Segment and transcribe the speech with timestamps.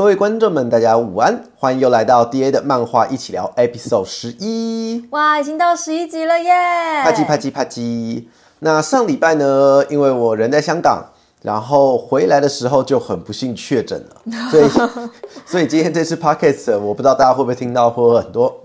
[0.00, 5.06] 各位观众们，大家午安，欢迎又来到 D A 的漫画一起聊 Episode 十一。
[5.10, 6.50] 哇，已经到十一集了耶！
[7.04, 8.24] 啪叽啪叽啪叽。
[8.60, 11.04] 那上礼拜呢，因为我人在香港，
[11.42, 14.68] 然后回来的时候就很不幸确诊了， 所以
[15.44, 18.58] 所以今天这次 Podcast 我不知道大家会不会听到会有很多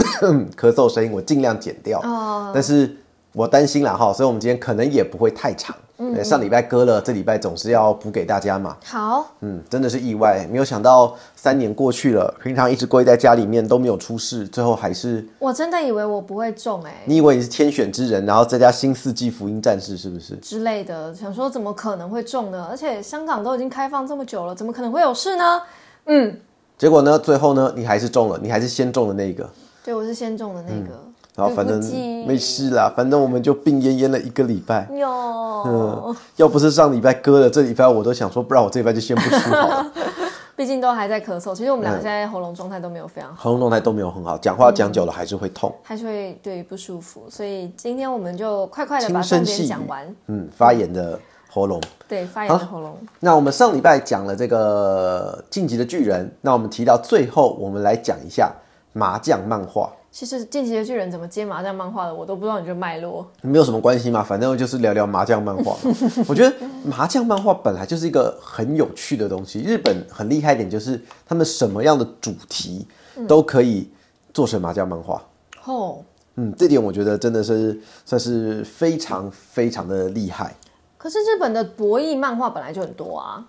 [0.55, 1.99] 咳嗽声音，我尽量剪掉。
[1.99, 2.95] 哦但是
[3.35, 5.75] 我担心了哈，所以我们今天可能也不会太长。
[5.97, 8.75] 嗯上礼拜割了，这礼拜总是要补给大家嘛。
[8.83, 20.35] 好，嗯，真的是意外，没有想到三年过去了，平常一直归在家里面都没有出事，最后还是我真的以为我不会中哎、你以为你是天选之人，然后再加新四季福音战士是不是？
[20.37, 22.67] 之类的，想说怎么可能会中呢？
[22.69, 25.61] 而且香港都已经开放这么久了，怎么可能会有事呢？
[26.07, 26.37] 嗯，
[26.77, 29.49] 结果呢，最后呢，你还是中了，你还是先中的那个，
[29.81, 31.79] 对，我是先中的那个，嗯然后反正
[32.25, 34.87] 没事啦，反正我们就病恹恹了一个礼拜。
[34.93, 39.91] 哟，要不是上礼拜割了，这礼拜我都想说，不然我这礼拜就先不出好了。
[40.55, 45.75] 毕竟都还在咳嗽，其实我们两个现在喉咙状态都没有非常好，喉咙状态都没有很好，讲话讲久了还是会痛。
[45.83, 50.15] 还是会对不舒服，所以今天我们就快快的把轻声重点讲完。
[50.27, 51.81] 嗯，发炎的喉咙。
[52.07, 52.97] 对，发炎的喉咙。
[53.19, 58.49] 那我们上礼拜讲了这个《晋级的巨人》，那我们提到最后，我们来讲一下
[58.93, 63.27] 麻将漫画，其实《进击的巨人》怎么接麻将漫画的，我都不知道你这个脉络。
[63.41, 65.75] 没有什么关系嘛，反正就是聊聊麻将漫画。
[66.25, 72.87] 我觉得麻将漫画本来就是一个很有趣的东西，日本很厉害一点就是他们什么样的主题
[73.27, 73.89] 都可以
[74.33, 75.21] 做成麻将漫画。
[75.65, 75.97] 哦，
[76.35, 80.55] 嗯，这点我觉得真的是算是非常非常的厉害。
[80.97, 83.45] 可是日本的博弈漫画本来就很多啊。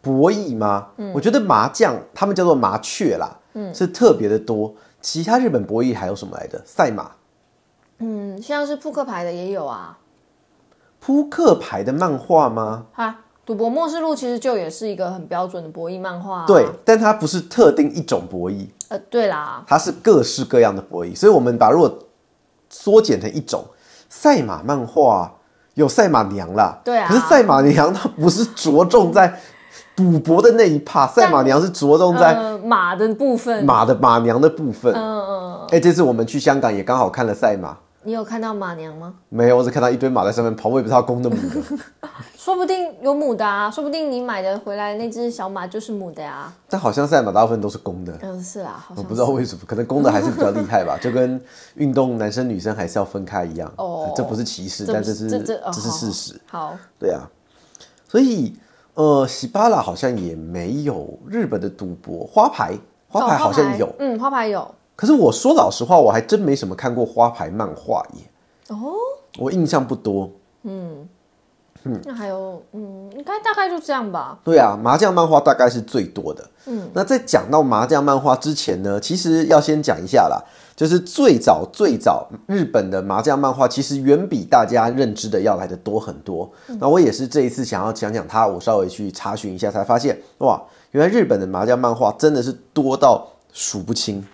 [0.00, 0.86] 博弈吗？
[0.98, 4.72] 嗯我觉得麻将他们叫做麻雀啦，嗯是特别的多。
[5.00, 6.60] 其他日本博弈还有什么来的？
[6.64, 7.12] 赛马、
[7.98, 9.98] 嗯，像是扑克牌的也有啊。
[11.00, 12.86] 扑克牌的漫画吗？
[12.94, 16.46] 啊，赌博末世录其实就也是一个很标准的博弈漫画、啊。
[16.46, 21.16] 对，，但它不是特定一种博弈，呃，对啦，它是各式各样的博弈。
[21.16, 21.98] 所以，我们把如果
[22.68, 23.64] 缩减成一种
[24.10, 25.32] 赛马漫画，
[25.74, 26.78] 有赛马娘啦。
[26.84, 29.40] 对啊可是赛马娘它不是着重在
[30.00, 34.92] 赌博的那一趴，赛马娘是着重在呃，马的部分，马的马娘的部分。
[34.94, 37.76] 嗯嗯，哎、这次我们去香港也刚好看了赛马。
[38.02, 39.12] 你有看到马娘吗？
[39.28, 41.60] 没有，我只看到一堆马在上面跑，我也不知道公的母的。
[42.34, 51.38] 说不定有母的啊，说不定你买的回来那只小马就是母的呀、但好像赛马大部分都是公的，嗯，是啊，好像我不知道为什么，可能公的还是比较厉害吧，就跟
[51.74, 53.70] 运动男生女生还是要分开一样。
[53.76, 56.40] 哦呃这不是歧视，这但这是这是事实。
[56.46, 57.28] 好，对啊，
[58.08, 58.56] 所以
[59.00, 62.74] 呃，喜巴拉好像也没有日本的赌博花牌，
[63.08, 63.90] 花牌好像有。
[63.98, 64.74] 嗯，花牌有。
[64.94, 68.30] 可是我说老实话，我还真没什么看过花牌漫画耶，
[68.68, 68.92] 哦，
[69.38, 70.30] 我印象不多。
[72.04, 74.38] 那还有，嗯，应该大概就这样吧。
[74.44, 76.46] 对啊，麻将漫画大概是最多的。
[76.66, 80.42] 嗯，那在讲到麻将漫画之前呢，其实要先讲一下啦，
[80.76, 86.50] 就是最早最早日本的麻将漫画，其实远比大家认知的要来的多很多。
[86.78, 94.24] 那我也是这一次想要讲讲它，我稍微去查询一下，才发现哇，原来日本的麻将漫画真的是多到数不清。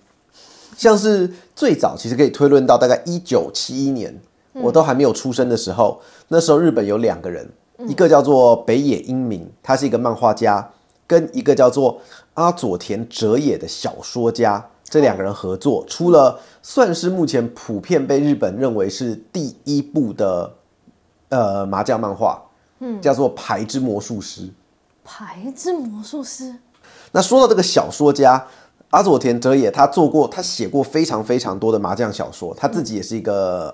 [0.75, 4.15] 像是最早其实可以推论到大概一九七一年，
[4.61, 7.47] 我都还没有出生的时候，那时候日本有两个人，
[7.87, 10.69] 一个叫做北野英明，他是一个漫画家，
[11.05, 11.99] 跟一个叫做
[12.33, 20.53] 阿佐田哲也的小说家，这两个人合作出了算是目前普遍被日本认为是第一部的
[21.29, 22.41] 呃麻将漫画，
[22.79, 24.41] 嗯，叫做《牌之魔术师》。
[25.03, 26.53] 牌之魔术师，
[27.11, 28.45] 那说到这个小说家
[28.89, 33.73] 阿佐田哲也，他做过，他写过非常非常多的麻将小说，他自己也是一个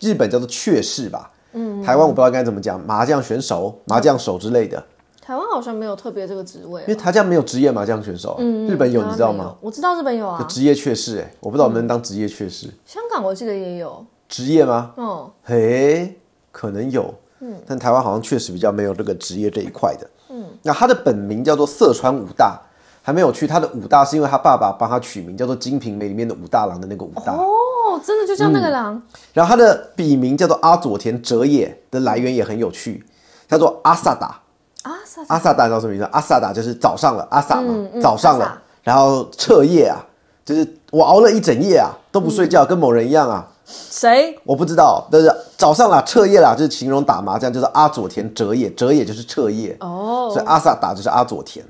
[0.00, 4.82] 日本叫做雀士吧，嗯，台湾我不知道该怎么讲，麻将选手、麻将手之类的，
[5.20, 9.56] 台湾好像没有特别这个职位因为台湾没有职业麻将选手，嗯日本有，你知道吗？？
[9.60, 14.04] 我知道日本有啊，职业雀士，哎，我不知道能不能当职业雀士，香港我记得也有。
[14.28, 14.92] 职业吗？
[14.96, 16.18] 哦，嘿，
[16.52, 22.60] 可能有，嗯，但台湾好像确实比较没有这个职业这一块的，嗯，那他的本名叫做色川武大，
[23.00, 27.46] 还没有去，他的武大是因为他爸爸帮他取名叫做《金瓶梅》里面的武大郎的那个武大，哦，
[27.96, 29.00] 真的就叫那个狼。
[29.32, 33.06] 然后他的笔名叫做阿佐田哲也的来源也很有趣，
[33.48, 34.40] 叫做阿萨达，
[34.82, 36.04] 阿萨阿萨达你知道什么意思？
[36.10, 40.04] 阿萨达就是早上了，阿萨嘛，嗯嗯早上了，然后彻夜啊，
[40.44, 43.46] 就是我熬了一整夜啊，都不睡觉，跟某人一样啊。
[43.70, 44.34] 谁？
[44.44, 51.62] 我不知道，但是早上啦，彻夜啦，就是形容打麻将，就是阿佐田哲也，哲也就是彻夜，哦所以阿萨达就是阿佐田，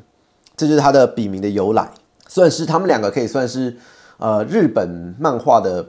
[0.57, 1.91] 这就是他的笔名的由来，
[2.29, 3.77] 算是他们两个可以算是
[4.19, 5.85] 呃日本漫画的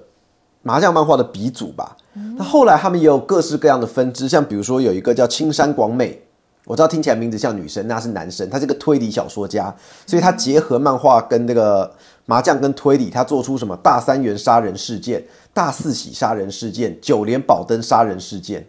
[0.61, 1.95] 麻将漫画的鼻祖吧。
[2.37, 6.21] 那后来他们也有各式各样的分支，像比如说有一个叫青山广美
[6.65, 9.73] 我知道听起来名字像女生，那是男生，他是个推理小说家，
[10.05, 11.91] 所以他结合漫画跟那个
[12.25, 18.63] 麻将跟推理，他做出什么大三元杀人事件、大四喜杀人事件、九连宝灯杀人事件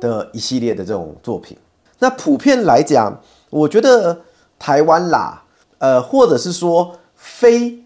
[0.00, 1.56] 的一系列的这种作品。
[1.98, 3.20] 那普遍来讲，
[3.50, 4.20] 我觉得
[4.56, 5.42] 台湾啦，
[5.78, 7.82] 呃，或者是说非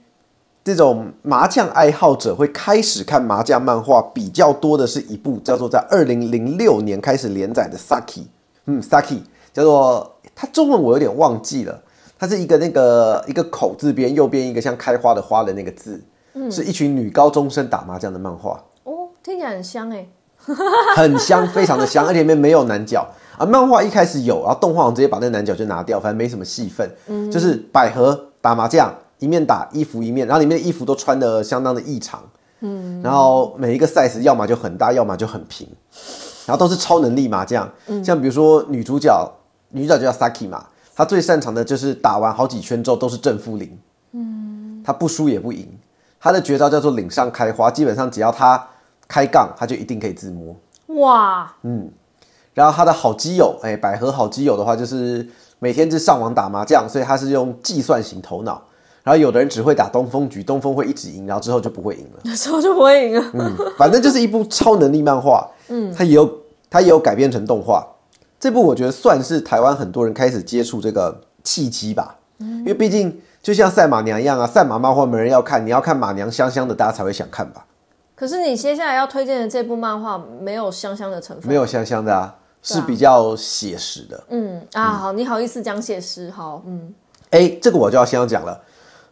[0.64, 8.20] 这种麻将爱好者会开始看麻将漫画比较多的是一部叫做在二零零六年开始连载的《Saki》。
[8.66, 9.18] 嗯，Saki
[9.52, 11.82] 叫做它中文我有点忘记了，
[12.18, 16.00] 它是一个那个一个口字边，右边一个像开花的花的那个字，
[16.34, 20.06] 嗯是一群女高中生打麻将的漫画，哦，听起来很香哎。
[20.96, 23.06] 很香，非常的香，而且里面没有男角
[23.38, 23.46] 啊。
[23.46, 32.20] 漫画一开始有，然后动画直接把那个男角就拿掉，反正没什么戏份，嗯就是百合打麻将，一面打衣服一面，然后里面的衣服都穿的相当的异常，
[32.58, 35.68] 嗯，然后每一个 size 要么就很大，要么就很平。
[36.44, 37.70] 然后都是超能力麻将，
[38.04, 39.30] 像比如说女主角，
[39.68, 40.66] 女主角就叫 Saki 嘛，
[40.96, 43.78] 她最擅长的就是打完好几圈之后都是正负零，
[44.10, 45.68] 嗯，她不输也不赢，
[46.18, 48.66] 她的绝招叫做岭上开花，基本上只要她
[49.06, 50.56] 开杠，她就一定可以自摸，
[51.00, 51.88] 哇，嗯，
[52.54, 55.24] 然后她的好基友，哎，百合好基友的话就是
[55.60, 58.60] 每天就上网打麻将，所以她是用计算型头脑。
[59.02, 63.30] 然后有的人只会打东风局，东风会一直赢，然后之后就不会赢了， 之后就不会赢了。
[63.34, 65.48] 嗯，反正就是一部超能力漫画。
[65.68, 66.38] 嗯，它也有
[66.70, 67.86] 它也有改编成动画。
[68.38, 72.16] 这部我觉得算是台湾很多人开始接触这个契机吧。
[72.38, 77.64] 嗯，因为毕竟就像赛马娘一样啊，赛马漫画没人要看，你要看马娘香香的，大家才会想看吧。
[78.14, 82.32] 可是你接下来要推荐的这部漫画没有香香的成分，没有香香的啊，
[82.62, 84.22] 是比较写实的。
[84.28, 86.30] 嗯啊，好，你好意思讲写实？
[86.30, 86.94] 好，嗯，
[87.30, 88.60] 哎，这个我就要先要讲了。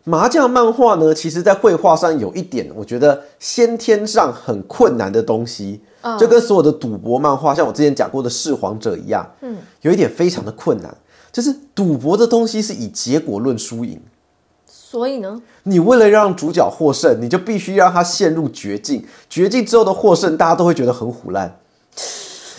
[0.04, 5.80] 麻将漫画呢，其实在绘画上有一点，我觉得先天上很困难的东西，
[6.18, 10.96] 就跟所有的赌博漫画，像我之前讲过的《弑皇者》一样，嗯，有一点非常的困难，
[11.30, 14.00] 就是赌博的东西是以结果论输赢，
[14.66, 21.58] 所以呢，你为了让主角获胜，你就必须让他陷入绝境，绝境之后的获胜，大家都会觉得很虎烂，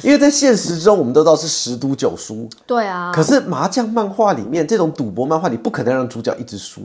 [0.04, 6.84] 因为在现实中，我们都知道是十赌九输，对啊，可是麻将漫画里面这种赌博漫画，你不可能让主角一直输。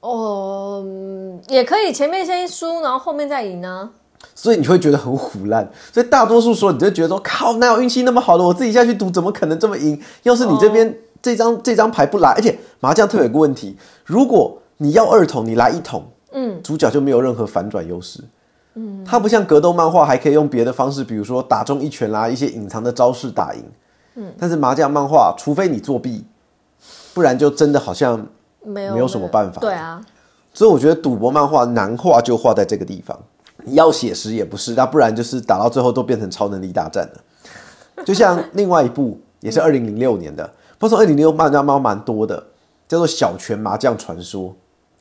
[0.00, 0.84] 哦，
[1.48, 3.90] 也可以前面先输，然后后面再赢呢。
[4.34, 5.68] 所以你会觉得很虎烂。
[5.92, 8.44] 所以大多数时候，你就觉得说，靠，哪有运气那么好的？
[8.44, 10.00] 我自己下去赌，怎么可能这么赢？
[10.22, 18.20] 要是你这边这张这张牌不来，而且麻将特别有个问题，如果你要二筒，你来一筒，嗯，主角就没有任何反转优势。
[18.74, 23.64] 嗯，它不像格斗漫画，还可以用别的方式，比如说打中一拳啦，一些隐藏的招式打赢。
[24.14, 26.24] 嗯，但是麻将漫画，除非你作弊，
[27.14, 28.24] 不然就真的好像。
[28.68, 30.04] 没有没有什么办法，对啊，
[30.52, 33.18] 所以我觉得赌博漫画难画就画在这个地方，
[33.66, 38.04] 要写实也不是，那不然就是打到最后都变成超能力大战了。
[38.04, 40.48] 就像另外一部也是二零零六年的，
[40.78, 42.36] 不说二零零六漫画猫蛮多的，
[42.86, 44.50] 叫做《小泉麻将传说》，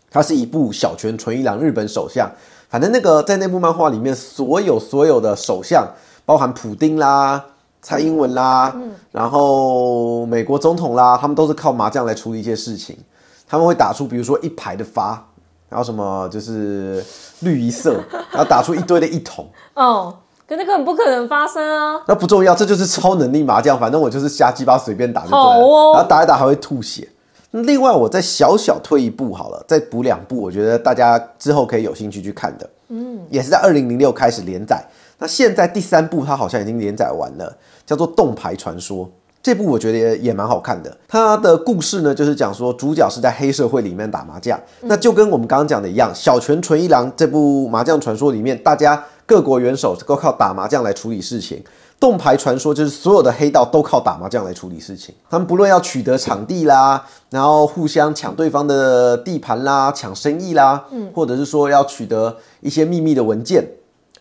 [0.10, 2.30] 它是一部小泉纯一郎日本首相，
[2.69, 5.88] 反正那个在那部漫画里面，所有所有的首相，
[6.25, 7.46] 包含普丁啦、
[7.81, 8.75] 蔡英文啦，
[9.12, 12.98] 然后美国总统啦，他们都是靠麻将来处理一些事情。
[13.47, 15.25] 他们会打出，比如说一排的发，
[15.69, 17.03] 然后什么就是
[17.39, 17.94] 绿一色，
[18.31, 19.47] 然后打出一堆的一桶。
[19.75, 20.13] 哦，
[20.47, 22.01] 可那根本不可能发生啊！
[22.07, 25.94] 那不重要，这就是超能力麻将，反正我就是瞎鸡巴随便打就对了。
[25.94, 27.07] 然后打一打还会吐血。
[27.51, 32.69] 另外，我再小小退一步好了，再补两部，我觉得大家之后可以有兴趣去看的。
[32.89, 34.85] 嗯，也是在二零零六开始连载，
[35.18, 39.06] 那现在第三部它好像已经连载完了，叫做《洞牌传说》。
[39.47, 40.97] 这部我觉得也也蛮好看的。
[41.07, 51.63] 它的故事呢，就是讲说主角是在黑社会里面打麻将，那就跟我们刚刚讲的一样，《小泉纯一郎》这部麻将传说里面，大家各国元首都靠打麻将来处理事情。
[51.97, 55.16] 洞牌传说就是所有的黑道都靠打麻将来处理事情。
[55.30, 63.66] 他们不论要取得场地啦，然后互相抢对方的地盘啦，抢生意啦，嗯，或者是说要取得一些秘密的文件，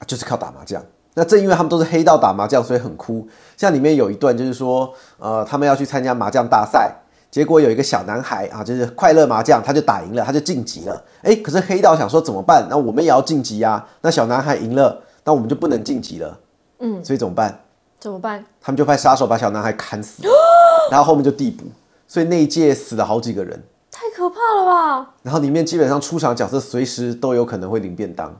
[0.06, 0.80] 就是靠打麻将。
[1.18, 3.26] 那正因为他们都是黑道打麻将，所以很酷。
[3.56, 6.94] 像里面有一段就是说，呃，他们要去参加麻将大赛，
[7.30, 11.02] 结果有一个小男孩啊，就是快乐麻将，他就打赢了，他就晋级了。
[11.22, 12.66] 哎，可是黑道想说怎么办？
[12.68, 13.82] 那我们也要晋级呀。
[14.02, 16.38] 那小男孩赢了，那我们就不能晋级了。
[16.80, 17.60] 嗯，所以怎么办？
[17.98, 18.44] 怎么办？
[18.60, 20.22] 他们就派杀手把小男孩砍死，
[20.92, 21.64] 然后后面就递补。
[22.06, 25.14] 所以那一届死了好几个人，太可怕了吧？
[25.22, 28.36] 然后里面基本上出场角色随时都有可能会领便当。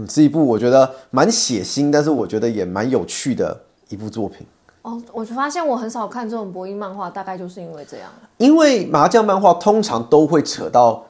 [0.00, 4.46] 嗯，是一部我觉得蛮血腥，但是我觉得也蛮有趣的一部作品。
[4.82, 8.08] 哦，我就发现我很少看这种博弈漫画，大概就是因为这样。
[8.38, 11.04] 因为麻将漫画通常都会扯到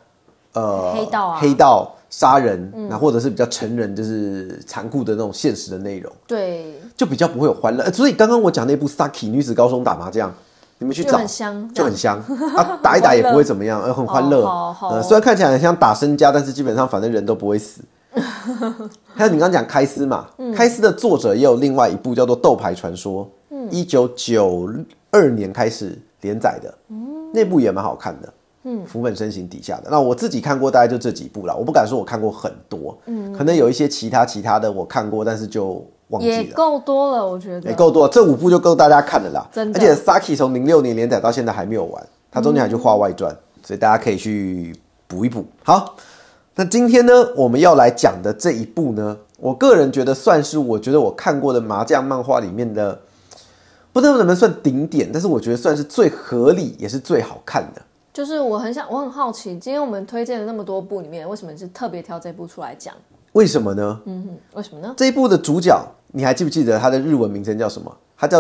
[0.55, 7.85] 呃黑道啊、黑道杀人，那、或者是比较成人，就是残酷的那种现实的内容，对，就比较不会有欢乐。
[7.85, 10.29] 呃所以刚刚我讲那部《Saki 女子高中打麻将》，
[10.79, 12.19] 你们去找就很香，就很香
[12.57, 14.45] 啊，打一打也不会怎么样， 呃，很欢乐。
[14.81, 17.83] 呃，虽然看起来很像打身家，但是基本上反正人都不会死。
[19.15, 24.69] 还有你刚刚讲开司嘛，嗯开司的作者也有另外一部叫做《斗牌传说》，嗯一九九
[25.11, 26.75] 二年开始连载的，
[27.33, 28.33] 那部也蛮好看的。
[28.63, 36.55] 嗯，福本身形底下的，那我自己看过大概就这几部了，我不敢说我看过很多，嗯，可能有一些其他其他的我看过，但是就忘也记了。
[36.55, 37.75] 够多了，我觉得也。
[37.75, 39.49] 够多，这五部就够大家看了啦。
[39.51, 44.77] 真的而且 Saki 从零六年连载到现在还没有完，他中间还去画外传，所以大家可以去
[45.09, 45.43] 补一补。
[45.65, 45.97] 好，
[46.61, 53.01] 那今天呢，我们要来讲的这一部呢，我个人觉得算是我觉得我看过的麻将漫画里面的，
[53.95, 57.81] 不知道能不能算顶点，但是我觉得算是最合理也是最好看的。
[58.13, 62.95] 就是我很想，我很好奇，今天我们推荐了那么多部里面，为什么你是特别挑这部出来讲？
[63.33, 63.99] 为什么呢？
[64.05, 64.93] 嗯哼，为什么呢？
[64.99, 67.91] 这一部的主角你还记不记得他的日文名称叫什么？
[68.19, 68.39] 他叫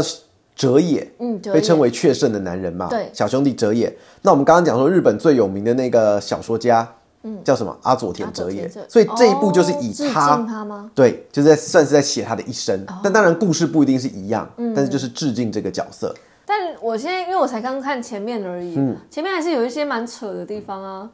[0.54, 1.10] 哲野。
[1.20, 3.96] 嗯，哲被称也为雀圣的男人嘛，对小兄弟哲野。
[4.20, 6.86] 那我们刚刚讲说日本最有名的那个小说家，
[7.22, 7.76] 嗯，叫什么？
[7.82, 10.90] 阿佐田哲也所以这一部就是以他，敬他吗？
[10.94, 12.78] 对，就是在算是在写他的一生。
[12.88, 16.14] 哦但当然故事不一定是一样，嗯但是就是致敬这个角色。
[16.46, 21.08] 但我现在因为我才刚看前面而已，嗯前面还是有一些蛮扯的地方啊，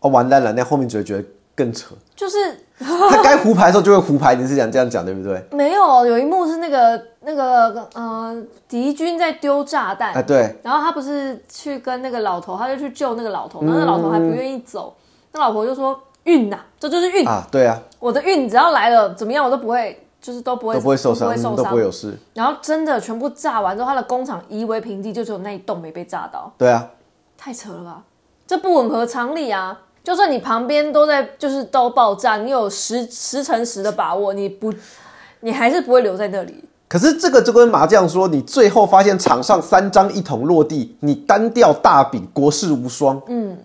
[0.00, 1.94] 哦，完蛋了，那后面只会觉得更扯。
[2.16, 2.36] 就是
[2.78, 5.42] 他该胡牌的时候就会胡牌，你是想这样讲对不对？
[5.52, 8.36] 没有有一幕是那个那个呃
[8.68, 14.94] 敌军在丢炸弹，啊，对，然后他不是去跟那个老头，他就去救那个老头，然后那老头还不愿意走，
[15.34, 21.90] 那老婆就说运呐、这就是运，啊，对啊，我的运只要来了怎么样我都不会，就是都不会都不会受伤，都不会受嗯都不会有。
[21.90, 22.16] 事。
[22.34, 26.88] 然后真的全部炸完之后，他的工厂夷为平地，就只有那一栋没被炸到，对啊，
[27.36, 28.02] 太扯了吧？
[28.46, 29.80] 这不吻合常理啊！
[30.04, 34.72] 就算你旁边都在就是都爆炸，你有十十乘十的把握，你不，
[35.40, 36.62] 你还是不会留在那里。
[36.86, 43.20] 可是这个就跟麻将说，你最后发现场上三张一筒落地，你单调大饼，国士无双。
[43.26, 43.58] 嗯。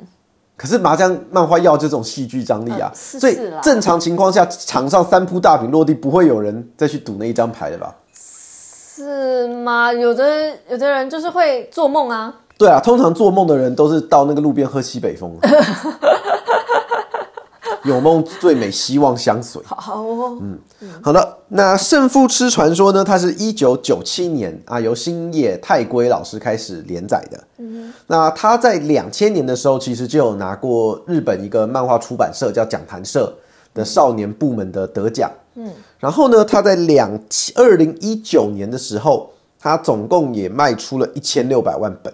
[0.59, 7.95] 可是麻将漫画要这种戏剧张力啊，所以正常情况下，场上三铺大饼落地，不会有人再去赌那一张牌的吧？
[8.13, 9.93] 是吗？
[9.93, 15.31] 有的有的人就是会做梦啊，对啊，通常做梦的人都是到那个路边喝西北风，
[17.86, 19.62] 有梦最美，希望相随。
[19.65, 20.38] 好好哦，
[21.01, 23.03] 好的，那《胜负痴传说》呢？
[23.03, 27.43] 它是一九九七年啊，由星野太圭老师开始连载的。
[27.57, 33.33] 嗯，那他在两千年的时候，其实就有拿过日本一个漫画出版社叫讲谈社
[33.74, 35.31] 的少年部门的得奖。
[35.55, 37.12] 嗯，然后呢，他在两
[37.55, 42.13] 二零一九年的时候，他总共也卖出了一千六百万本。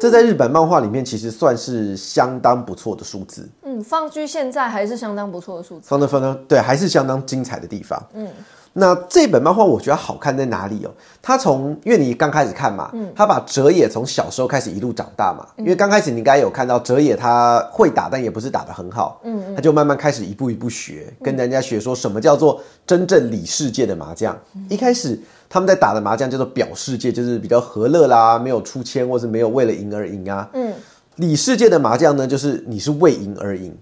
[0.00, 3.46] 这在日本漫画里面其实算是相当不错的数字。
[3.62, 5.82] 嗯，放居现在还是相当不错的数字。
[5.86, 8.02] 放的放的对，还是相当精彩的地方。
[8.14, 8.26] 嗯，
[8.72, 10.90] 那这本漫画我觉得好看在哪里哦？
[11.20, 15.44] 他从因为你刚开始看嘛，他把哲野从小时候开始一路长大嘛。
[15.56, 19.20] 因为刚开始你应该有看到哲野他会打，但也不是打得很好。
[19.24, 24.38] 嗯，他就慢慢开始一步一步学，跟人家学说什么叫做真正理世界的麻将。
[24.68, 30.48] 一开始他们在打的麻将叫做表世界，就是比较和乐啦，没有出千或是没有为了赢而赢啊。
[30.52, 30.72] 嗯，
[31.16, 33.76] 理世界的麻将呢，就是你是为赢而赢。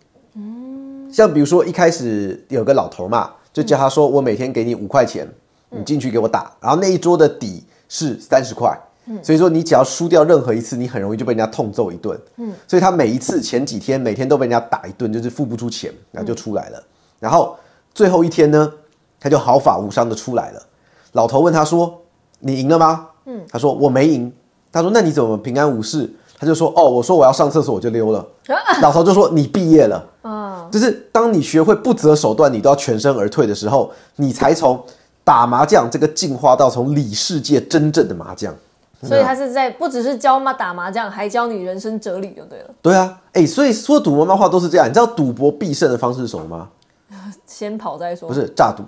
[1.12, 5.26] 像比如说一开始有个老头嘛，就叫他说：“我每天给你五块钱，
[5.70, 8.78] 你进去给我打。”然后那一桌的底是三十块，
[9.22, 12.18] 所以说你只要输掉任何一次，你很容易就被人家痛揍一顿。
[12.66, 16.82] 所以他每一次前几天每天都被人家打一顿，就是付不出钱，然后就出来了。
[17.18, 17.56] 然后
[17.92, 18.72] 最后一天呢，
[19.18, 20.62] 他就毫发无伤的出来了。
[21.12, 22.00] 老头问他说
[22.40, 24.32] ：“你赢了吗？”嗯，他说：“我没赢。”
[24.70, 28.24] 他说：“那你怎么平安无事？”他就说：“哦，我说我要上厕所，我就溜了。
[28.80, 30.04] ”老头就说：“你毕业了。”
[30.70, 34.78] 就是当你学会不择手段，你都要全身而退的时候，你才从
[35.24, 38.54] 打麻将这个进化到从里世界真正的麻将。
[39.02, 42.70] 所以他是在不只是教妈打麻将，还教你人生哲理就对了。
[42.82, 44.86] 对啊，哎、所以说赌博漫画都是这样。
[44.88, 46.68] 你知道赌博必胜的方式是什么吗？
[47.46, 48.28] 先跑再说。
[48.28, 48.82] 不是诈赌。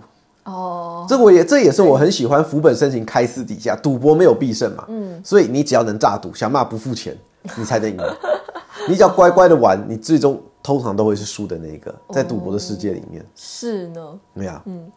[0.45, 7.17] 哦，这我也这也是我很喜欢福本身行开私底下赌博没有必胜嘛，嗯，所以你只要能诈赌，想骂不付钱，
[7.57, 7.99] 你才能赢。
[8.89, 13.25] 你只要乖乖的玩，你最终通常都会是输的那一个，在赌博的世界里面。
[13.37, 14.91] 是呢，对呀、嗯，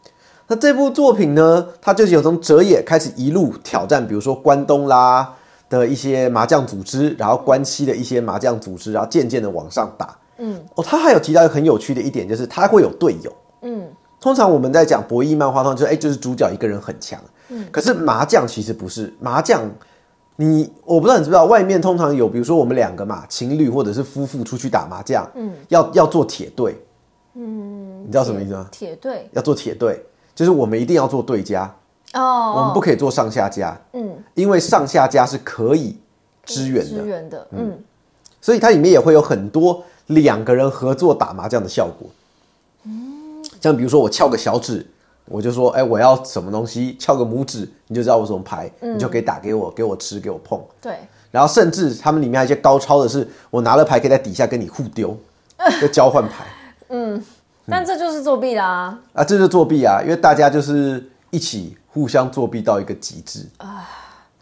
[0.48, 5.34] 那这部作品呢，它就是有从哲野开始一路挑战，比如说关东啦
[5.70, 10.18] 的一些麻将组织，然后关西的一些麻将组织，然后渐渐的往上打。
[10.38, 13.32] 嗯，哦，他还有提到一个很有趣的一点，就是他会有队友。
[13.64, 13.88] 嗯，
[14.22, 17.20] 通常我们在讲博弈漫画，通常就是哎、就是主角一个人很强。
[17.50, 19.70] 嗯，可是麻将其实不是麻将。
[20.36, 26.76] 你我不知道你知不知道，外面通常有，比如说我们两个嘛，情侣或者是夫妇出去打麻将，嗯，要要做铁队，
[27.36, 28.68] 嗯，你知道什么意思吗？
[28.72, 29.30] 铁队。
[29.34, 31.72] 要做铁队，就是我们一定要做对家，
[32.14, 34.16] 哦，我们不可以做上下家，嗯。
[34.34, 35.96] 因为上下家是可以
[36.44, 37.80] 支援的，支援的，嗯，
[38.42, 42.10] 所以它里面也会有很多两个人合作打麻将的效果。
[42.86, 43.44] 嗯。
[43.62, 44.86] 像比如说我翘个小指，
[45.26, 50.62] 我就说，哎、我要什么东西，翘个拇指，你就知道我什么牌，你就可以打给我，给我吃，给我碰。
[50.82, 50.98] 对，
[51.32, 55.18] 然后甚至他们里面还有一些高超的是，我拿了牌可以在底下跟你互丢，
[55.82, 56.46] 就交换牌
[56.90, 57.24] 嗯
[57.66, 63.88] 但这就是作弊啦，啊，这就是作弊啊，因为大家就是一起互相作弊到一个极致啊。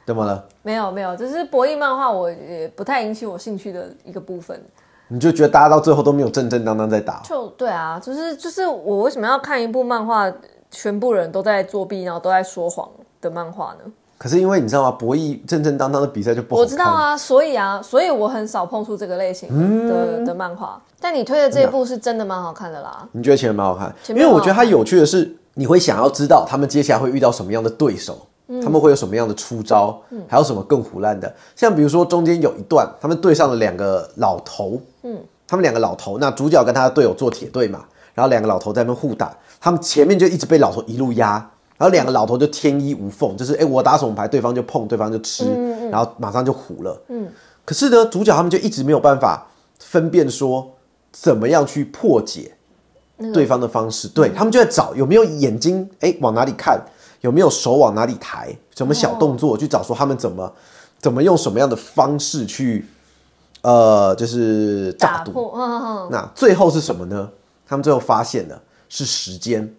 [0.04, 0.44] 怎么了？
[0.64, 4.60] 没有没有，只是博弈漫画，我也不太引起我兴趣的一个部分。
[5.08, 7.22] 你就觉得大家到最后都没有正正当当在打？
[7.24, 10.28] 就对啊，就是就是我为什么要看一部漫画，
[10.72, 13.92] 全部人都在作弊，然后都在说谎的漫画呢？
[14.18, 14.92] 可是因为你知道吗？
[14.92, 16.66] 博弈正正当当的比赛就不好我。
[16.66, 20.80] 知道啊，所以啊，所以我很少碰触这个类型的、的漫画。
[21.00, 23.08] 但你推的这一部是真的蛮好看的啦。
[23.14, 23.94] 你觉得前面蛮好看？
[24.10, 28.28] 因为我觉得它有趣的是，你会想要知道他们接下来会遇到什么样的对手，
[28.62, 31.34] 他们会有什么样的出招，还有什么更胡乱的。
[31.56, 37.86] 像比如说中间有一段，他们对上了两个老头，嗯，他们两个老头，那主角跟他的队友做铁队嘛，
[38.22, 41.50] 然后两个老头在那边互打，他们前面就一直被老头一路压。
[41.76, 45.44] 然后两个老头就天衣无缝，就是哎，我打什么牌，对方就碰，对方就吃，
[45.90, 47.02] 然后马上就糊了。
[47.08, 47.28] 嗯，
[47.66, 49.48] 可是呢，主角他们就一直没有办法
[49.80, 50.74] 分辨说
[51.12, 52.52] 怎么样去破解
[53.34, 56.80] 对方的方式，对他们就在找有没有眼睛哎往哪里看，
[57.22, 60.54] 有没有手往哪里抬，什么小动作、去找说他们怎么
[61.00, 62.86] 怎么用什么样的方式去
[63.64, 65.52] 呃就是诈赌。
[66.12, 67.28] 那最后是什么呢？
[67.72, 69.74] 他们最后发现的是时间。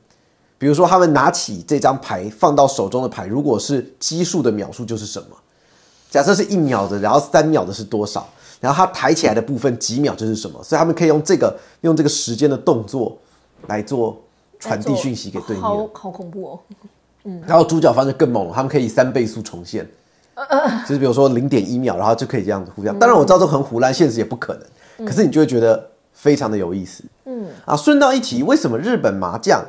[0.56, 5.36] 比如说，他们拿起这张牌放到手中的牌，如果是奇数的秒数就是什么？
[6.10, 8.26] 假设是一秒的，然后三秒的是多少？
[8.60, 10.62] 然后它抬起来的部分几秒就是什么？
[10.64, 13.18] 所以他们可以用这个用这个时间的动作
[13.66, 14.18] 来做
[14.58, 15.60] 传递讯息给对面。
[15.60, 16.60] 好好恐怖哦。
[17.24, 19.86] 嗯然后主角方就更猛了，他们可以三倍速重现，
[20.88, 22.98] 就是比如说零点一秒，然后就可以这样子互相。
[22.98, 24.54] 当然我知道这很胡乱，现实也不可
[24.96, 25.91] 能，可是你就会觉得
[26.22, 27.02] 非常的有意思。
[27.24, 29.60] 嗯啊，顺道一提，为什么日本麻将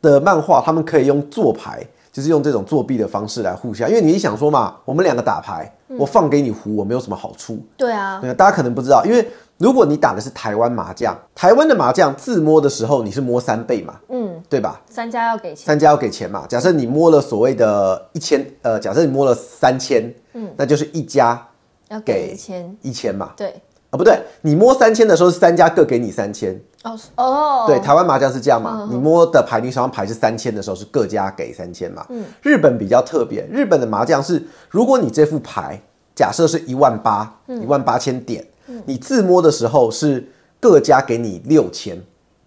[0.00, 3.86] 的漫画他们可以用做牌，就是用这种作弊的方式来互相？
[3.86, 7.62] 因为你想说嘛，我们两个打牌，我放给你胡，我没有什么好处。
[7.76, 14.80] 对啊，对，大家可能不知道，因为如果你打的是台湾麻将，台湾的麻将自摸的时候你是摸三倍嘛，嗯，对吧？
[14.88, 16.46] 三家要给钱，三家要给钱嘛。
[16.48, 21.46] 假设你摸了所谓的一千，呃，假设你摸了三千，嗯，那就是一家
[21.88, 23.32] 要给给一千，一千嘛。
[23.36, 23.54] 对，
[23.90, 26.60] 啊，不对，你摸三千的时候是三家各给你三千。
[26.82, 32.04] 哦哦，对，台湾麻将是这样嘛，你摸的牌，你手上牌是三千的时候是各家给三千嘛。
[32.10, 35.80] 嗯，日本比较特别，日本的麻将是，如果你这副牌
[36.14, 38.44] 假设是一万八，一万八千点，
[38.84, 40.28] 你自摸的时候是
[40.60, 42.00] 各家给你六千，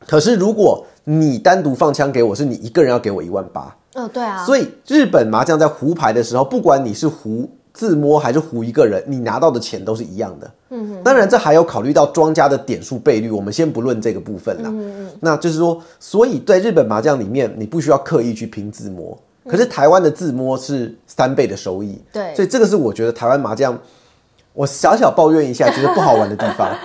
[0.08, 3.76] 可是如果你单独放枪给我，是你一个人要给我一万八。
[3.96, 10.52] 嗯对啊，所以日本麻将在胡牌的时候，不管你是胡自摸还是胡一个人，你拿到的钱都是一样的。
[10.70, 14.70] 嗯，当然这还要考虑到庄家的点数倍率，我们先不论这个部分啦。
[14.70, 22.02] 嗯嗯，那就是说，所以在日本麻将里面，你不需要刻意去拼自摸，可是台湾的自摸是三倍的收益。
[22.12, 22.36] 对。
[22.36, 23.78] 所以这个是我觉得台湾麻将，
[24.54, 26.70] 我小小抱怨一下，觉得不好玩的地方。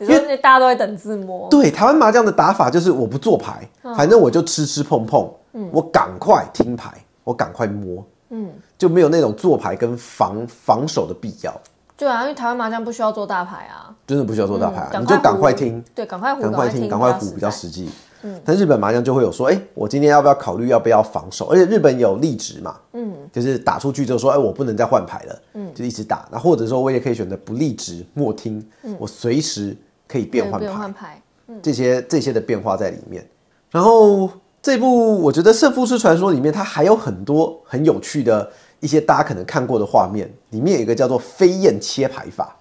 [0.00, 5.28] 因为大家都在等自摸，对，台湾麻将的打法就是我不做牌，反正我就吃吃碰碰，
[5.72, 11.60] 我赶快听牌，我赶快摸，嗯，就没有那种做牌跟防防守的必要，
[11.96, 17.90] 对啊，因为台湾麻将不需要做大牌啊，真的不需要做大牌、啊，嗯你就赶快听，，对，赶快胡，赶快听，赶快胡比较实实际。
[18.22, 21.46] 嗯，但日本麻将就会有说，哎、我今天要不要考虑要不要防守？
[21.46, 26.28] 而且日本有立值嘛，嗯，就是打出去之后说，哎、我不能再换牌了，嗯，就一直打。
[26.32, 28.64] 那或者说我也可以选择不立值，莫听，
[28.98, 29.76] 我随时
[30.08, 30.68] 可以变换牌。
[30.72, 31.22] 换牌，
[31.62, 33.24] 这些这些的变化在里面。
[33.70, 34.28] 然后
[34.60, 42.56] 这部我觉得《圣父师传说》里面它还有很多很有趣的一些大家可能看过的画面，里面有一个叫做飞燕切牌法，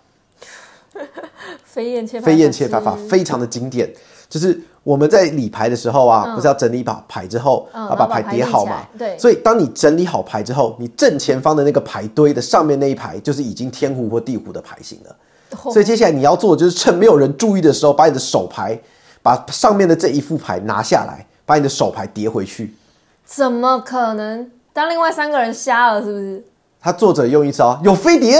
[1.64, 3.92] 飞燕切牌，飞燕切牌法非常的经典，
[4.30, 8.88] 就是我们在理牌的时候啊，不是要整理把牌之后，嗯要把牌叠好嘛。
[8.98, 15.12] 对所以当你整理好牌之后，你正前方的那个牌堆的上面那一排就是已经天胡或地胡的牌型了。
[15.12, 18.78] 哦所以接下来你要做的就是趁没有人注意的时候，把你的手牌，
[19.22, 22.76] 把上面的这一副牌拿下来，把你的手牌叠回去。
[23.24, 24.52] 怎么可能？
[24.78, 26.44] 当另外三个人瞎了，是不是？
[26.80, 28.40] 他作者用一招有飞碟，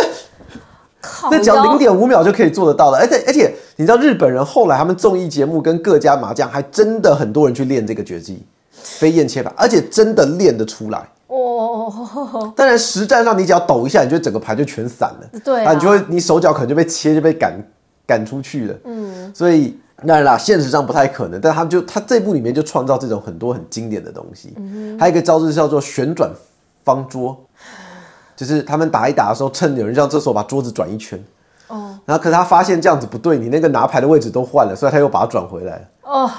[1.02, 3.00] 靠那只要零点五秒就可以做得到了。
[3.00, 11.10] 而且而且，你知道日本人后来他们综艺节目跟各家麻将，还真的很多人去练这个绝技飞燕切牌，而且真的练得出来。
[11.26, 15.40] 哦，当然，实战上你只要抖一下，你就整个牌就全散了。
[15.44, 17.60] 对啊你就会你手脚可能就被切就被赶
[18.06, 18.76] 赶出去了。
[18.86, 24.56] 嗯，所以当然啦，现实上不太可能，但他就他这部里面就创造这种很多很经典的东西。
[25.00, 26.32] 还有一个招式叫做旋转
[26.84, 27.36] 方桌，
[28.36, 31.20] 就是他们打一打的时候，趁有人上厕所把桌子转一圈。
[31.70, 35.86] 哦，然后可是他发现这样子不对，你那个拿牌的位置都换了，所以他又把它转回来了。
[36.04, 36.32] 哦，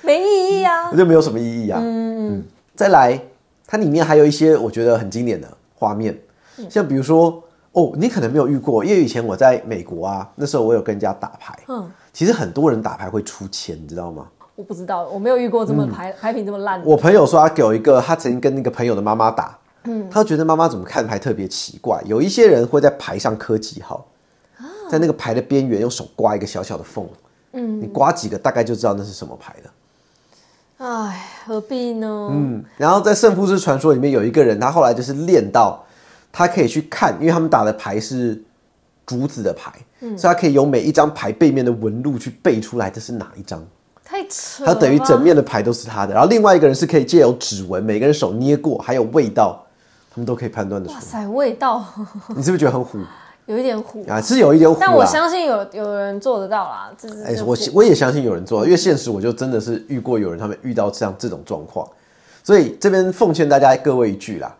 [0.00, 1.78] 没意义啊， 那就没有什么意义啊。
[1.80, 3.18] 嗯嗯，再来，
[3.66, 6.18] 它里面还有一些我觉得很经典的画面，
[6.68, 7.42] 像比如说。
[7.74, 11.58] 哦，你可能没有遇过，因为以前我在美国啊，那时候我有跟人家打牌。
[11.68, 14.26] 嗯，其实很多人打牌会出钱，你知道吗？
[14.54, 16.86] 我不知道，我没有遇过这么牌牌品这么烂的。
[16.86, 22.00] 我朋友说他有一个，他曾经跟那个朋友的妈妈打，嗯，他觉得妈妈怎么看牌特别奇怪。
[22.04, 24.06] 有一些人会在牌上刻记号，
[24.90, 27.08] 在那个牌的边缘用手刮一个小小的缝，
[27.52, 29.70] 嗯，你刮几个大概就知道那是什么牌了。
[30.86, 32.28] 哎，何必呢？
[32.30, 35.84] 嗯，然后在圣夫之传说里面有一个人，他后来就是练到。
[36.34, 38.42] 他可以去看，因为他们打的牌是
[39.06, 43.62] 竹子的牌，所以他可以用每一张牌背面的纹路去背出来这是哪一张。
[44.04, 44.64] 太扯！
[44.64, 46.12] 他等于整面的牌都是他的。
[46.12, 49.64] 然后另外一个人是可以借由指纹，每个人手捏过，还有味道，
[50.10, 50.94] 他们都可以判断的出。
[50.94, 51.84] 哇塞，味道！
[52.36, 52.98] 你是不是觉得很虎？
[53.46, 54.76] 有一点虎啊，是有一点虎。
[54.78, 56.92] 但我相信有有人做得到啦。
[57.24, 61.88] 哎，我我也相信有人做，因为现实我就真的是遇过有人他们遇到这样这种状况，
[62.44, 64.54] 所以这边奉劝大家各位一句啦。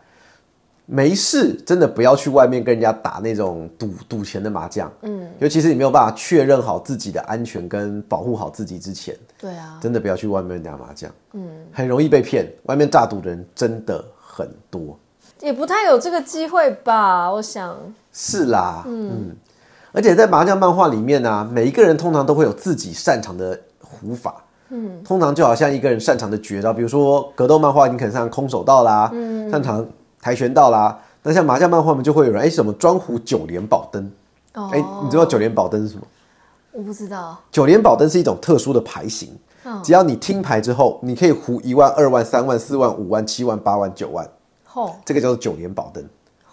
[0.85, 4.92] 没事，真的不要去外面跟人家打那种赌赌钱的麻将。
[5.03, 11.11] 嗯，尤其是你没有办法确认好自己的安全跟保护好自己之前，对啊，真的不要去外面打麻将。
[11.35, 14.99] 嗯，很容易被骗，外面诈赌的人真的很多，
[15.40, 17.33] 也不太有这个机会吧？
[17.33, 17.75] 我想
[18.12, 18.83] 是啦。
[18.87, 19.35] 嗯，
[19.92, 24.42] 而且在麻将漫画里面呢，每一个人通常都会有自己擅长的胡法。
[24.68, 29.87] 嗯，通常就好像一个人擅长的绝招，比如说格斗漫画，你可能像空手道啦，嗯，擅长。
[30.23, 34.11] 跆拳道啦，那像麻将漫画们就会有人哎，什么专壶九连宝灯？
[34.71, 36.03] 哎，你知道九连宝灯是什么？
[36.71, 37.37] 我不知道。
[37.51, 39.37] 九连宝灯是一种特殊的牌型，
[39.83, 44.25] 只要你听牌之后，你可以胡一万、二万、三万、四万、五万、七万、八万、九万。
[44.75, 46.05] 哦，这个叫做九连宝灯。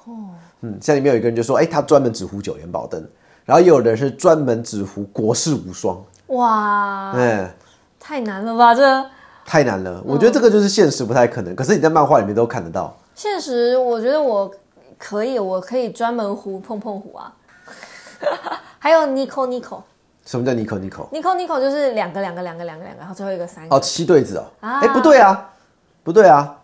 [0.06, 3.08] 哦，嗯，像里面有一个人就说，哎，他专门只胡九连宝灯，
[3.46, 5.96] 然后也有人是专门只胡国士无双。
[6.28, 7.54] 哇，哎，
[8.00, 8.74] 太难了吧？
[8.74, 9.06] 这
[9.46, 12.96] 太难了，我觉得这个就是现实不太可能，可是你在漫画里面都看得到。
[13.20, 14.50] 现实，我觉得我
[14.98, 17.34] 可以，我可以专门胡碰碰胡啊。
[18.80, 19.82] 还有 Nico Nico，
[20.26, 23.76] 什么叫 Nico Nico？Nico Nico 就是两个两个两个两个两个，然后最后一个三个。
[23.76, 24.46] 哦，七对子哦。
[24.62, 25.50] 啊，哎，不对啊，
[26.02, 26.56] 不对啊。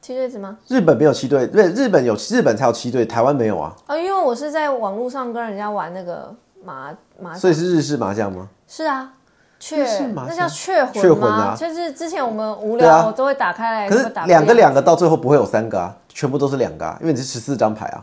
[0.00, 0.56] 七对子吗？
[0.68, 3.74] 日本没有七对，对，日本有日本才有七对，台湾没有啊。
[3.88, 8.48] 啊，因为我是在网络上跟人家玩那个麻麻，所以是日式麻将吗？
[8.68, 9.14] 是啊。
[9.60, 9.82] 雀，
[10.14, 11.56] 那叫雀魂吗？
[11.56, 18.02] 就是之前我们无聊都会打开来，可是两个两个到最后不会有三个啊，全部都是两个啊，因为你是十四张牌啊。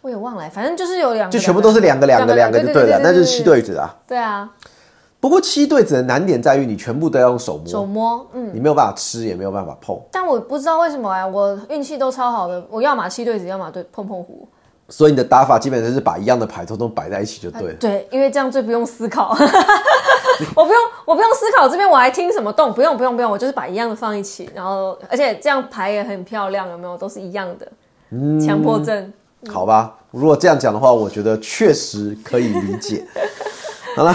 [0.00, 3.94] 我也忘了，反正就是有两个，就全部都是两个两个两个就对了，那就是七对子啊。
[4.06, 4.50] 对啊，
[5.20, 9.98] 不过七对子的难点在于你全部都要用手摸，手摸，嗯，你没有办法吃，也没有办法碰。
[10.10, 14.46] 但我不知道为什么哎，我运气都超好的，我要么七对子，要么对碰碰胡。
[14.90, 17.74] 所以你的打法基本上是把一样的牌通通摆在一起就对了。
[17.80, 19.34] 对，因为这样最不用思考。
[20.54, 26.96] 我不用，我不用思考这边我还听什么动，不用，不用，不用，我就是把一样的放一起，然后而且这样牌也很漂亮，有没有？
[26.96, 27.66] 都是一样的。
[28.44, 29.12] 强迫症。
[29.48, 33.06] 好吧，如果这样讲的话，我觉得确实可以理解。
[33.96, 34.14] 好了，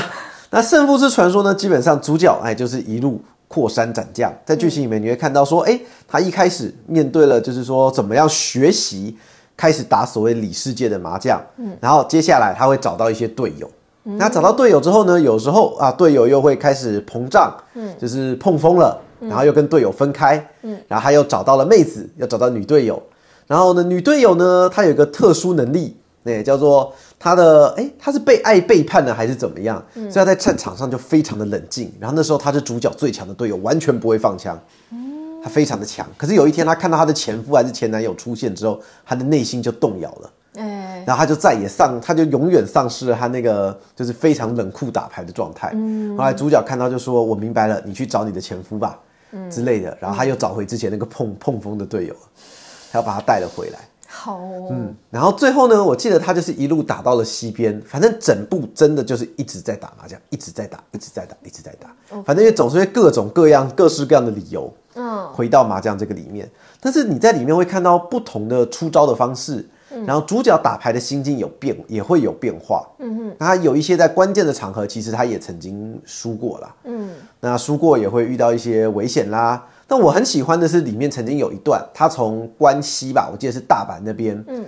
[0.50, 1.54] 那胜负之传说呢？
[1.54, 9.18] 基本上主角哎就是一路扩山斩将，在剧情里面你会看到说，哎，他一开始面对了就是说怎么样学习。
[9.58, 13.70] 开始打所谓里世界的麻将，嗯，然后接下来他会找到一些队友，
[14.18, 23.02] 那找到队友之后呢，有时候啊，队友又会开始膨胀，嗯，就是碰风了，然后又跟队友分开，嗯，然后他又找到了妹子，又找到女队友，
[23.48, 29.84] 然后呢，女队友呢，她有一个特殊能力，那叫做她的，哎，她是被爱背叛了还是怎么样？
[29.94, 34.60] 所以她在战场上就非常的冷静，然后那时候她是主角最强的队友，完全不会放枪。
[35.42, 40.30] 她非常的强，可是有一天她看到她的前夫还是前男友出现之后，她的内心就动摇了。
[41.10, 45.72] 哎，然后他就再也丧，他就永远丧失了他那个就是非常冷酷打牌的状态。
[45.74, 49.00] 嗯，后来主角看到就说：“我明白了，你去找你的前夫吧。”
[49.50, 49.96] 之类的。
[50.00, 52.16] 然后他又找回之前那个碰碰风的队友，
[52.92, 53.80] 他要把他带了回来。
[54.08, 54.40] 好，
[54.72, 62.22] 嗯，然后最后呢，我记得他就是一路打到了西边，反正整部真的就是一直在打麻将，一直在打，一直在打，一直在打。
[62.24, 64.72] 反正也总是各种各样、各式各样的理由。
[64.96, 69.64] 嗯，回到麻将这个里面，但是你在里面会看到不同的出招的方式，
[70.06, 72.88] 然后主角打牌的心境有变，也会有变化。
[73.00, 76.76] 嗯哼，他有一些在关键的场合，其实他也曾经输过了。
[76.84, 79.68] 嗯，那输过也会遇到一些危险啦。
[79.88, 84.64] 但我很喜欢的是里面曾经有一段，他从关西吧，我记得是大阪那边，嗯，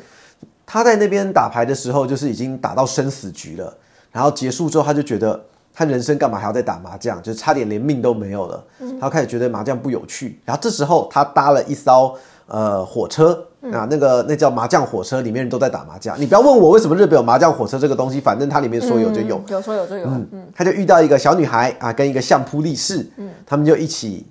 [0.66, 3.72] 他在那边打牌的时候，就是已经打到生死局了，
[4.12, 5.40] 然后结束之后，他就觉得
[5.72, 7.22] 他人生干嘛还要再打麻将？
[7.22, 8.64] 就差点连命都没有了。
[9.00, 10.40] 他开始觉得麻将不有趣。
[10.44, 12.16] 然后这时候他搭了一艘
[12.48, 16.20] 呃火车啊，那个那叫麻将火车，里面人都在打麻将。
[16.20, 19.40] 你不要问我为什么日本有麻将火车这个东西，反正它里面说有就有。
[19.48, 20.08] 有说有就有。
[20.08, 24.26] 嗯，他就遇到一个小女孩啊，跟一个相扑力士，嗯他们就一起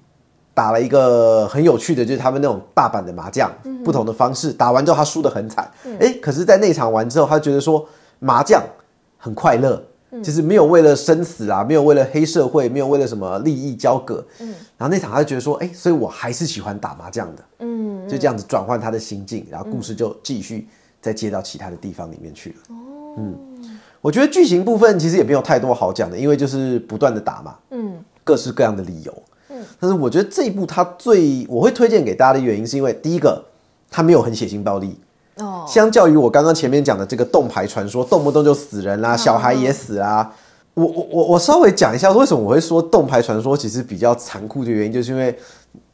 [0.52, 3.48] 打了一个很有趣的，就是他们那种大阪的麻将，
[3.84, 4.52] 不同的方式。
[4.52, 7.86] 打完之后他输得很惨，哎，可是在那场完之后，他觉得说
[8.18, 8.60] 麻将
[9.16, 9.80] 很快乐。
[10.22, 14.24] 就是没有为了生死啊，没有为了黑社会，没有为了什么利益交割。
[14.40, 17.44] 嗯，然后那场他就觉得说，哎，所以我还是喜欢打麻将的。
[17.60, 20.66] 嗯，就这样子转换他的心境，然后故事就继续
[21.00, 22.56] 再接到其他的地方里面去了。
[22.70, 27.56] 哦，嗯，我觉得剧情部分其实也没有太多好讲的，因为就是不断的打嘛。
[27.70, 29.22] 嗯，各式各样的理由。
[29.50, 33.44] 嗯，但是我觉得这一部它最我会推荐给大家的原因，是因为第一个
[33.90, 34.98] 它没有很血腥暴力。
[35.66, 40.32] 相较于我刚刚前面讲的这个洞牌传说，动不动就死人啦，小孩也死啦。
[40.74, 45.36] 我我我我稍微讲一下，为什么我会说洞牌传说其实比较残酷的原因，就是因为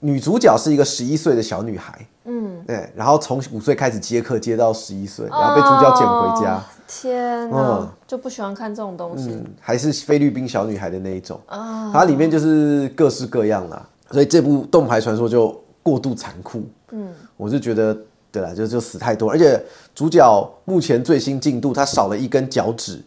[0.00, 6.62] 女主角是一个十一岁的小女孩，嗯，对，然后从五岁开始接客接到十一岁，然后被主角捡回家。
[6.86, 9.42] 天哪，就不喜欢看这种东西。
[9.60, 16.62] 还是菲律宾小女孩的那一种啊，它里面就是各式各样啦，所以这部洞牌传说就过度残酷。
[16.92, 17.96] 嗯，我就觉得。
[18.36, 19.58] 对了，就就死太多，而且
[19.94, 23.02] 主角目前最新进度，他少了一根脚趾，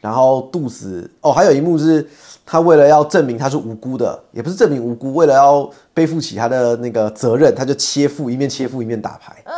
[0.00, 2.04] 然后肚子哦，还有一幕是，
[2.44, 9.54] 他为了要证明他是无辜的，也不是证明无辜，为了要背负起他的那个责任，他就切腹，一面切腹一面打牌，啊，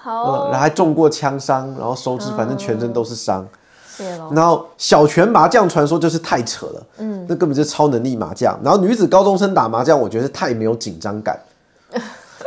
[0.00, 3.44] 好，然后还中过枪伤，然后手指反正全身都是伤，
[4.30, 11.36] 然后小拳麻将传说就是太扯了，嗯，那根本就是超能力麻将，然后女子高中生打麻将，我觉得太没有紧张感。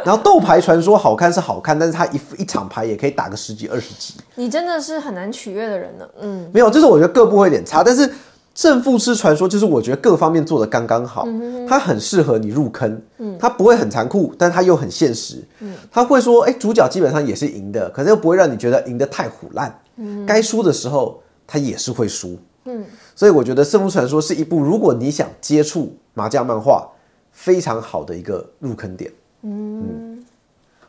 [0.05, 4.13] 然后斗牌传说好看是好看，但是它一一场牌也可以打个十几二十集。
[4.35, 6.07] 你真的是很难取悦的人呢。
[6.21, 8.09] 嗯，没有，就是我觉得各部会有点差，但是
[8.53, 11.25] 正负师传说就是我觉得各方面做的刚刚好，
[11.67, 13.01] 它很适合你入坑。
[13.17, 15.43] 嗯，它不会很残酷，但它又很现实。
[15.59, 19.81] 嗯，它会说，哎，主角基本上也是赢的，可是又不会让你觉得赢得太虎烂。
[19.97, 22.37] 嗯，该输的时候他也是会输。
[22.65, 22.85] 嗯，
[23.15, 26.87] 所以我觉得胜负传说是一部如果你想接触麻将漫画
[27.31, 29.11] 非常好的一个入坑点。
[29.41, 30.25] 嗯，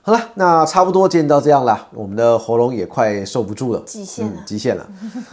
[0.02, 4.86] 好了，那差不多今天到这样了，我们的喉咙也快受不住了，极限了，极限了。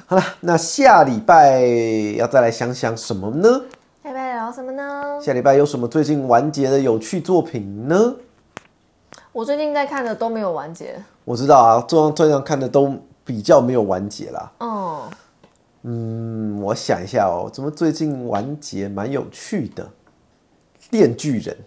[0.06, 1.62] 好了，那下礼拜
[2.18, 3.62] 要再来想想什么呢？
[4.04, 5.20] 下礼拜聊什么呢？
[5.22, 8.16] 下礼拜有什么最近完结的有趣作品呢？
[9.32, 10.96] 我最近在看的都没有完结。
[11.24, 14.52] 我知道啊，最最近看的都比较没有完结啦。
[14.60, 15.10] 哦，
[15.84, 19.90] 嗯，我想一下哦，怎么最近完结蛮有趣的？
[20.92, 21.58] 电锯人。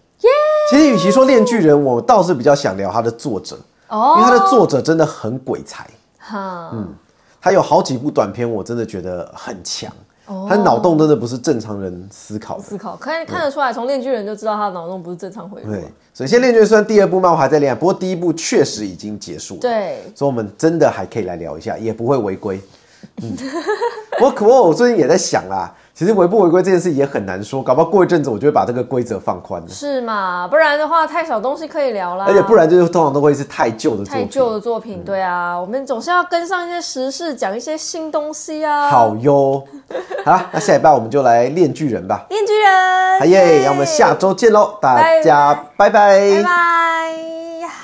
[0.71, 5.85] 其实，与其说《炼巨人》，我倒是比较想聊他的作者，哦，因为他的作者真的很鬼才，
[6.17, 6.89] 哈，嗯，
[7.41, 9.93] 他有好几部短片，我真的觉得很强，
[10.27, 15.73] 哦，他脑洞真的不是正常人思考的，思考看看得出来，从《炼巨人》就知道他的脑洞不是正常回路。
[15.73, 15.83] 对，
[16.15, 22.61] 所以现在《炼巨人》虽然第二部漫画还在练，不过第一部确实已经结束，对，所以我们真的还可以来聊一下，也不会违规。
[23.23, 23.37] 嗯，
[24.21, 25.73] 我可我我最近也在想啦。
[25.93, 29.69] 其实违不违规这件事也很难说，搞不好过一阵子我就会把这个规则放宽了。
[29.69, 30.49] 是嘛？
[30.49, 32.25] 不然的话太少东西可以聊啦。
[32.27, 35.05] 而且不然就是通常都会是太旧的太旧的作品。
[35.05, 38.89] 对啊，我们总是要跟上一些时事，讲一些新东西啊。
[38.89, 39.63] 好哟，
[40.25, 42.25] 好，那下一拜我们就来练巨人吧。
[42.31, 43.65] 练巨人，好耶！
[43.67, 47.50] 那我们下周见喽，大家拜拜，拜拜。